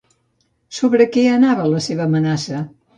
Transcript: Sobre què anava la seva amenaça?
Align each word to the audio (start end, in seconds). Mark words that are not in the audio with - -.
Sobre 0.79 1.07
què 1.17 1.27
anava 1.37 1.71
la 1.77 1.85
seva 1.91 2.09
amenaça? 2.11 2.69